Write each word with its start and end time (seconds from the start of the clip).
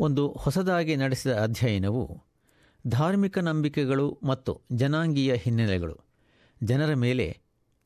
ಒಂದು 0.00 0.36
ಹೊಸದಾಗಿ 0.38 0.96
ನಡೆಸಿದ 0.96 1.32
ಅಧ್ಯಯನವು 1.42 2.22
ಧಾರ್ಮಿಕ 2.86 3.38
ನಂಬಿಕೆಗಳು 3.38 4.20
ಮತ್ತು 4.22 4.52
ಜನಾಂಗೀಯ 4.72 5.36
ಹಿನ್ನೆಲೆಗಳು, 5.36 5.96
ಜನರ 6.62 6.94
ಮೇಲೆ 6.94 7.26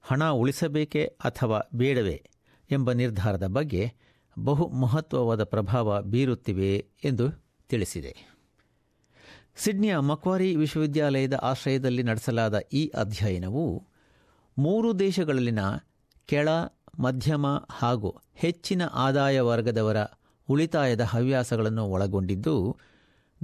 ಹಣ 0.03 0.31
ಉಳಿಸಬೇಕೇ 0.31 1.05
ಅಥವಾ 1.05 1.61
ಬೇಡವೇ 1.75 2.23
ಎಂಬ 2.71 2.93
ನಿರ್ಧಾರದ 2.93 3.46
ಬಗ್ಗೆ 3.46 3.93
ಬಹು 4.39 4.69
ಮಹತ್ವವಾದ 4.69 5.45
ಪ್ರಭಾವ 5.45 6.03
ಬೀರುತ್ತಿವೆ 6.03 6.71
ಎಂದು 7.05 7.27
ತಿಳಿಸಿದೆ. 7.68 8.13
ಸಿಡ್ನಿಯ 9.57 9.96
ಮಕ್ವಾರಿ 9.96 10.57
ವಿಶ್ವವಿದ್ಯಾಲಯದ 10.57 11.35
ಆಶ್ರಯದಲ್ಲಿ 11.35 12.03
ನಡೆಸಲಾದ 12.03 12.59
ಈ 12.73 12.89
ಅಧ್ಯಯನವು 12.89 13.87
ಮೂರು 14.59 14.99
ದೇಶಗಳಲ್ಲಿನ 14.99 15.59
ಕೆಳ, 16.26 16.49
ಮಧ್ಯಮ 16.99 17.46
ಹಾಗೂ 17.71 18.11
ಹೆಚ್ಚಿನ 18.35 18.82
ಆದಾಯ 18.82 19.40
ವರ್ಗದವರ 19.40 19.96
ಉಳಿತಾಯದ 20.48 21.00
ಹವ್ಯಾಸಗಳನ್ನು 21.00 21.84
ಒಳಗೊಂಡಿದ್ದು, 21.84 22.76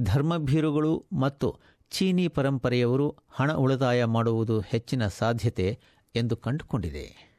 ಧರ್ಮಭೀರುಗಳು 0.01 1.07
ಮತ್ತು 1.13 1.59
ಚೀನಿ 1.91 2.29
ಪರಂಪರೆಯವರು 2.29 3.17
ಹಣ 3.31 3.53
ಉಳಿತಾಯ 3.53 4.05
ಮಾಡುವುದು 4.05 4.61
ಹೆಚ್ಚಿನ 4.61 5.09
ಸಾಧ್ಯತೆ 5.09 5.79
ಎಂದು 6.17 6.37
ಕಂಡುಕೊಂಡಿದೆ. 6.37 7.31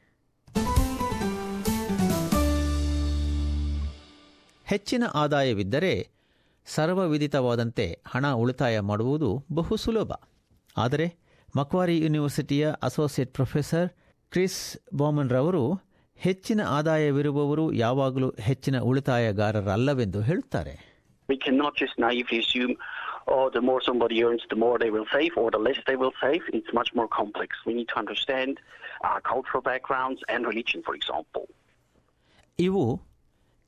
ಹೆಚ್ಚಿನ 4.64 5.04
ಆದಾಯವಿದ್ದರೆ 5.14 6.08
ಸರ್ವವಿದಿತವಾದಂತೆ 6.66 8.02
ಹಣ 8.06 8.32
ಉಳಿತಾಯ 8.32 8.80
ಮಾಡುವುದು 8.80 9.44
ಬಹು 9.52 9.76
ಸುಲಭ. 9.76 10.12
ಆದರೆ 10.76 11.14
ಮಕ್ವಾರಿ 11.56 11.98
ಯೂನಿವರ್ಸಿಟಿಯ 11.98 12.72
ಅಸೋಸಿಯೇಟ್ 12.82 13.34
ಪ್ರೊಫೆಸರ್ 13.34 13.88
ಕ್ರಿಸ್ 14.30 14.78
ಬಾಮನ್ 14.94 15.30
ರವರು 15.30 15.91
ಹೆಚ್ಚಿನ 16.22 16.60
ಆದಾಯವಿರುವವರು 16.76 17.72
ಯಾವಾಗಲೂ 17.82 18.30
ಹೆಚ್ಚಿನ 18.48 18.78
ಉಳಿತಾಯಗಾರರಲ್ಲವೆಂದು 18.90 20.22
ಹೇಳುತ್ತಾರೆ 20.22 20.74
We 21.28 21.36
cannot 21.38 21.74
just 21.76 21.96
naively 21.98 22.38
assume, 22.38 22.72
oh, 23.26 23.44
the 23.48 23.60
more 23.60 23.80
somebody 23.80 24.16
earns, 24.24 24.42
the 24.50 24.58
more 24.64 24.76
they 24.78 24.90
will 24.90 25.06
save, 25.12 25.34
or 25.36 25.46
the 25.50 25.60
less 25.66 25.78
they 25.86 25.96
will 25.96 26.14
save. 26.22 26.42
It's 26.58 26.72
much 26.80 26.90
more 26.94 27.08
complex. 27.10 27.50
We 27.68 27.74
need 27.74 27.88
to 27.88 27.98
understand 27.98 28.52
our 29.08 29.20
cultural 29.22 29.62
backgrounds 29.62 30.20
and 30.28 30.40
religion, 30.50 30.80
for 30.88 30.94
example. 31.00 31.44
ಇವು 32.58 32.84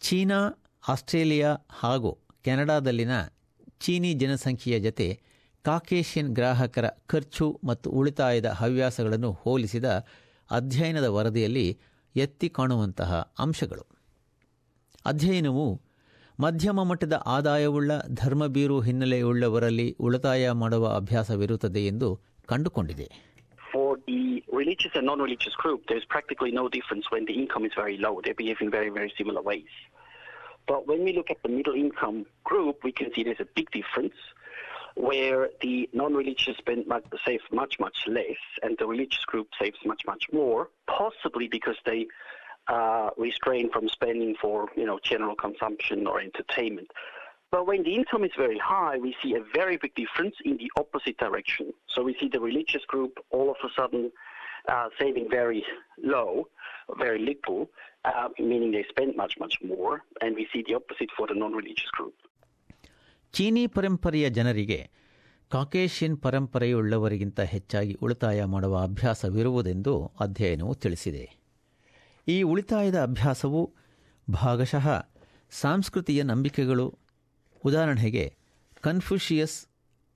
China 0.03 0.41
Australia 0.85 1.51
ಹಾಗೂ 1.81 2.11
ಕೆನಡಾದಲ್ಲಿನ 2.45 3.15
ಚೀನಿ 3.81 4.13
ಜನಸಂಖ್ಯೆಯ 4.15 4.79
ಜತೆ 4.81 5.09
ಕಾಕೇಶಿಯನ್ 5.65 6.35
ಗ್ರಾಹಕರ 6.35 6.87
ಖರ್ಚು 7.07 7.47
ಮತ್ತು 7.65 7.91
ಉಳಿತಾಯದ 7.91 8.49
ಹವ್ಯಾಸಗಳನ್ನು 8.61 9.33
ಹೋಲಿಸಿದ 9.43 9.89
ಅಧ್ಯಯನದ 10.51 11.09
ವರದಿಯಲ್ಲಿ 11.17 11.67
ಎತ್ತಿ 12.17 12.49
ಕಾಣುವಂತಹ 12.49 13.35
ಅಂಶಗಳು 13.39 13.85
ಅಧ್ಯಯನವು 15.07 15.67
ಮಧ್ಯಮ 16.41 16.83
ಮಟ್ಟದ 16.83 17.13
ಆದಾಯವುಳ್ಳ 17.27 17.93
ಧರ್ಮಬೀರು 18.15 18.81
ಹಿನ್ನೆಲೆಯುಳ್ಳವರಲ್ಲಿ 18.81 19.97
ಉಳಿತಾಯ 20.01 20.51
ಮಾಡುವ 20.63 20.87
ಅಭ್ಯಾಸವಿರುತ್ತದೆ 20.97 21.85
ಎಂದು 21.87 22.09
ಕಂಡುಕೊಂಡಿದೆ 22.47 23.09
For 23.73 23.99
the 24.07 24.23
religious 24.53 24.93
and 24.95 25.07
non-religious 25.07 25.55
group, 25.55 25.81
there's 25.89 26.05
practically 26.07 26.53
no 26.53 26.65
difference 26.69 27.07
when 27.11 27.25
the 27.25 27.33
income 27.33 27.65
is 27.65 27.75
very 27.77 27.97
low. 27.97 28.13
They 28.25 28.33
behave 28.33 28.61
in 28.61 28.71
very, 28.71 28.91
very 28.91 29.13
similar 29.19 29.43
ways. 29.43 29.73
But 30.69 30.81
when 30.87 31.01
we 31.05 31.13
look 31.13 31.31
at 31.31 31.41
the 31.43 31.49
middle 31.49 31.75
income 31.75 32.19
group, 32.45 32.77
we 32.85 32.93
can 32.93 33.09
see 33.15 33.23
there's 33.23 33.41
a 33.41 33.51
big 33.55 33.69
difference 33.71 34.19
where 35.05 35.51
the 35.61 35.89
non-religious 35.93 36.57
spend 36.57 36.87
much, 36.87 37.05
save 37.27 37.41
much, 37.53 37.79
much 37.79 37.99
less, 38.07 38.43
and 38.63 38.77
the 38.79 38.87
religious 38.87 39.25
group 39.27 39.49
saves 39.61 39.79
much, 39.85 40.03
much 40.07 40.25
more, 40.33 40.69
possibly 40.87 41.47
because 41.49 41.77
they 41.85 42.07
uh, 42.69 43.11
restrain 43.19 43.71
from 43.71 43.89
spending 43.89 44.35
for, 44.41 44.69
you 44.77 44.87
know, 44.87 44.99
general 45.03 45.37
consumption 45.37 46.07
or 46.07 46.21
entertainment. 46.21 46.91
But 47.51 47.67
when 47.67 47.83
the 47.83 47.95
income 47.95 48.25
is 48.25 48.33
very 48.37 48.59
high, 48.59 48.97
we 48.97 49.15
see 49.23 49.35
a 49.35 49.45
very 49.55 49.77
big 49.77 49.95
difference 49.95 50.37
in 50.45 50.57
the 50.57 50.71
opposite 50.77 51.19
direction. 51.19 51.75
So 51.87 52.03
we 52.03 52.17
see 52.19 52.29
the 52.29 52.41
religious 52.41 52.85
group 52.87 53.19
all 53.31 53.51
of 53.51 53.57
a 53.63 53.69
sudden 53.79 54.11
uh, 54.69 54.89
saving 54.99 55.29
very 55.31 55.65
low, 56.03 56.49
very 56.99 57.19
little, 57.19 57.71
uh, 58.07 58.29
meaning 58.39 58.73
they 58.73 58.85
spend 58.89 59.17
much, 59.17 59.35
much 59.39 59.59
more. 59.63 60.03
And 60.23 60.35
we 60.35 60.49
see 60.53 60.65
the 60.67 60.75
opposite 60.75 61.11
for 61.17 61.27
the 61.27 61.35
non-religious 61.35 61.91
group. 61.93 62.15
ಚೀನಿ 63.35 63.67
ಪರಂಪರೆಯ 63.67 64.31
ಜನರಿಗೆ 64.31 64.91
ಕಾಕೇಶಿಯನ್ 65.49 66.19
ಪರಂಪರೆಯುಳ್ಳವರಿಗಿಂತ 66.19 67.41
ಹೆಚ್ಚಾಗಿ 67.41 67.93
ಉಳಿತಾಯ 67.93 68.45
ಮಾಡುವ 68.45 68.83
ಅಭ್ಯಾಸವಿರುವುದೆಂದು 68.83 70.13
ಅಧ್ಯಯನವು 70.21 70.75
ತಿಳಿಸಿದೆ. 70.75 71.37
ಈ 72.29 72.43
ಉಳಿತಾಯದ 72.43 73.03
ಅಭ್ಯಾಸವು 73.03 73.75
ಭಾಗಶಃ 74.31 75.09
ಸಾಂಸ್ಕೃತಿಯ 75.51 76.23
ನಂಬಿಕೆಗಳು, 76.23 76.99
ಉದಾಹರಣೆಗೆ 77.65 78.37
ಕನ್ಫ್ಯೂಷಿಯಸ್ 78.81 79.67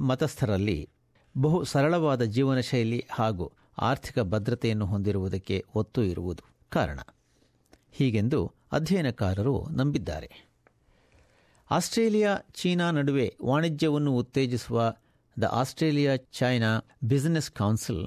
ಮತಸ್ಥರಲ್ಲಿ 0.00 0.90
ಬಹು 1.38 1.64
ಸರಳವಾದ 1.64 2.22
ಜೀವನ 2.22 2.60
ಶೈಲಿ 2.60 3.06
ಹಾಗೂ 3.10 3.52
ಆರ್ಥಿಕ 3.78 4.18
ಭದ್ರತೆಯನ್ನು 4.18 4.86
ಹೊಂದಿರುವುದಕ್ಕೆ 4.86 5.64
ಒತ್ತು 5.74 6.02
ಇರುವುದು 6.02 6.42
ಕಾರಣ. 6.68 6.98
ಹೀಗೆಂದು 7.92 8.52
ಅಧ್ಯಯನಕಾರರು 8.72 9.68
ನಂಬಿದ್ದಾರೆ. 9.70 10.47
ಆಸ್ಟ್ರೇಲಿಯಾ, 11.70 12.38
ಚೀನಾ 12.54 12.90
ನಡುವೆ 12.90 13.36
ವಾಣಿಜ್ಯವನ್ನು 13.44 14.16
ಉತ್ತೇಜಿಸುವ 14.16 14.94
the 15.40 15.44
Australia, 15.44 16.16
China 16.16 16.84
business 17.04 17.50
council, 17.50 18.06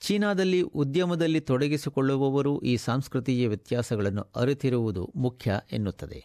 ಚೀನಾದಲ್ಲಿ 0.00 0.62
ಉದ್ಯಮದಲ್ಲಿ 0.62 1.40
ತೊಡಗಿಸಿಕೊಳ್ಳುವವರು 1.40 2.60
ಈ 2.60 2.76
ಸಾಂಸ್ಕೃತಿಯ 2.76 3.48
ವ್ಯತ್ಯಾಸಗಳನ್ನು 3.48 4.22
ಅರಿತಿರುವುದು 4.36 5.12
ಮುಖ್ಯ 5.16 5.60
ಎನ್ನುತ್ತದೆ. 5.72 6.24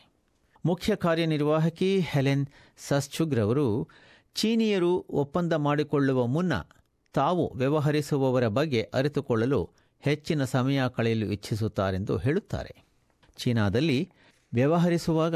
ಮುಖ್ಯ 0.65 0.95
ಕಾರ್ಯನಿರ್ವಾಹಕಿ 0.95 1.99
ಹೆಲೆನ್ 1.99 2.47
ಸಸ್ಚುಗ್ರವರು 2.77 3.87
ಚೀನಿಯರು 4.35 5.05
ಒಪ್ಪಂದ 5.09 5.53
ಮಾಡಿಕೊಳ್ಳುವ 5.53 6.27
ಮುನ್ನ 6.27 6.53
ತಾವು 7.13 7.53
ವ್ಯವಹರಿಸುವವರ 7.55 8.47
ಬಗ್ಗೆ 8.47 8.81
ಅರಿತುಕೊಳ್ಳಲು 8.93 9.69
ಹೆಚ್ಚಿನ 9.99 10.45
ಸಮಯ 10.45 10.81
ಕಳೆಯಲು 10.95 11.25
ಇಚ್ಛಿಸುತ್ತಾರೆಂದು 11.25 12.17
ಹೇಳುತ್ತಾರೆ. 12.17 12.83
ಚೀನಾದಲ್ಲಿ 13.37 14.09
ವ್ಯವಹರಿಸುವಾಗ 14.53 15.35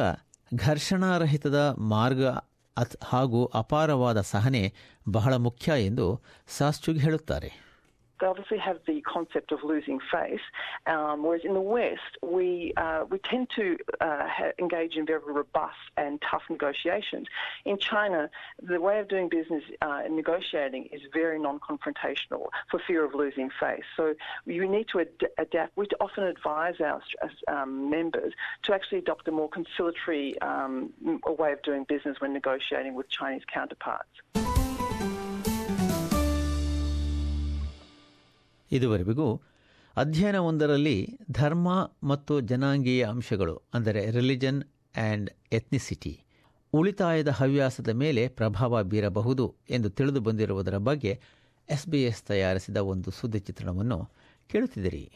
ಘರ್ಷಣಾರಹಿತದ 0.56 1.76
ಮಾರ್ಗ 1.78 2.26
ಹಾಗೂ 3.04 3.46
ಅಪಾರವಾದ 3.46 4.22
ಸಹನೆ 4.22 4.74
ಬಹಳ 5.10 5.36
ಮುಖ್ಯ 5.36 5.86
ಎಂದು 5.86 6.22
ಸಾಸ್ಚುಗ್ 6.48 7.00
ಹೇಳುತ್ತಾರೆ. 7.00 7.69
They 8.20 8.28
obviously 8.28 8.58
have 8.58 8.80
the 8.86 9.02
concept 9.02 9.52
of 9.52 9.60
losing 9.64 10.00
face, 10.12 10.42
um, 10.88 11.24
whereas 11.24 11.44
in 11.44 11.54
the 11.54 11.62
West 11.62 12.18
we 12.22 12.74
uh, 12.78 13.06
we 13.10 13.18
tend 13.20 13.50
to 13.56 13.78
uh, 14.02 14.28
ha- 14.28 14.52
engage 14.60 14.96
in 14.96 15.06
very 15.06 15.22
robust 15.26 15.78
and 15.98 16.22
tough 16.30 16.44
negotiations. 16.50 17.28
In 17.66 17.78
China, 17.78 18.30
the 18.62 18.80
way 18.80 19.00
of 19.00 19.08
doing 19.08 19.30
business 19.30 19.64
uh, 19.82 20.02
and 20.04 20.16
negotiating 20.16 20.90
is 20.92 21.02
very 21.14 21.40
non-confrontational 21.40 22.48
for 22.70 22.80
fear 22.88 23.04
of 23.04 23.14
losing 23.14 23.50
face. 23.60 23.84
So 23.96 24.16
you 24.46 24.68
need 24.68 24.88
to 24.90 25.02
ad- 25.02 25.30
adapt. 25.38 25.78
We 25.78 25.88
often 26.00 26.26
advise 26.26 26.76
our 26.82 27.02
um, 27.48 27.90
members 27.90 28.34
to 28.64 28.74
actually 28.74 29.00
adopt 29.00 29.28
a 29.28 29.32
more 29.32 29.50
conciliatory 29.50 30.40
um, 30.42 30.94
way 31.28 31.52
of 31.54 31.62
doing 31.64 31.86
business 31.88 32.18
when 32.20 32.34
negotiating 32.34 32.96
with 32.96 33.10
Chinese 33.10 33.44
counterparts. 33.52 34.10
ಇದುವರೆಗೂ 38.72 39.42
ಅಧ್ಯಯನವೊಂದರಲ್ಲಿ 39.98 41.18
ಧರ್ಮ 41.32 41.68
ಮತ್ತು 42.04 42.40
ಜನಾಂಗೀಯ 42.42 43.04
ಅಂಶಗಳು, 43.04 43.62
ಅಂದರೆ 43.74 44.12
religion 44.12 44.64
and 44.96 45.30
ಎಥ್ನಿಸಿಟಿ, 45.52 46.14
ಉಳಿತಾಯದ 46.74 47.28
ಹವ್ಯಾಸದ 47.30 47.90
ಮೇಲೆ 47.90 48.28
ಪ್ರಭಾವ 48.28 48.84
ಬೀರಬಹುದು 48.84 49.56
ಎಂದು 49.70 49.90
ತಿಳಿದು 49.90 50.22
ಬಂದಿರುವುದರ 50.22 50.78
ಬಗ್ಗೆ 50.78 51.20
ಎಸ್ಬಿಎಸ್ 51.70 52.24
ತಯಾರಿಸಿದ 52.24 52.78
ಒಂದು 52.78 53.12
ಸುದ್ದಿ 53.12 53.40
ಚಿತ್ರಣವನ್ನು 53.40 54.00
ಕೇಳುತ್ತಿದ್ದೀರಿ. 54.50 55.12